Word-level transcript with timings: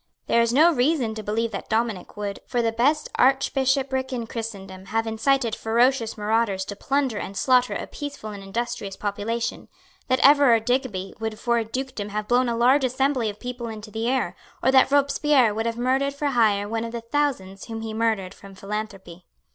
There 0.25 0.41
is 0.41 0.51
no 0.51 0.73
reason 0.73 1.13
to 1.13 1.21
believe 1.21 1.51
that 1.51 1.69
Dominic 1.69 2.17
would, 2.17 2.39
for 2.47 2.63
the 2.63 2.71
best 2.71 3.07
archbishopric 3.19 4.11
in 4.11 4.25
christendom, 4.25 4.85
have 4.85 5.05
incited 5.05 5.53
ferocious 5.53 6.17
marauders 6.17 6.65
to 6.65 6.75
plunder 6.75 7.19
and 7.19 7.37
slaughter 7.37 7.75
a 7.75 7.85
peaceful 7.85 8.31
and 8.31 8.41
industrious 8.41 8.95
population, 8.97 9.67
that 10.07 10.19
Everard 10.21 10.65
Digby 10.65 11.13
would 11.19 11.37
for 11.37 11.59
a 11.59 11.63
dukedom 11.65 12.09
have 12.09 12.27
blown 12.27 12.49
a 12.49 12.57
large 12.57 12.83
assembly 12.83 13.29
of 13.29 13.39
people 13.39 13.67
into 13.67 13.91
the 13.91 14.09
air, 14.09 14.35
or 14.63 14.71
that 14.71 14.89
Robespierre 14.89 15.53
would 15.53 15.67
have 15.67 15.77
murdered 15.77 16.15
for 16.15 16.29
hire 16.29 16.67
one 16.67 16.83
of 16.83 16.93
the 16.93 17.01
thousands 17.01 17.65
whom 17.65 17.81
he 17.81 17.93
murdered 17.93 18.33
from 18.33 18.55
philanthropy. 18.55 19.27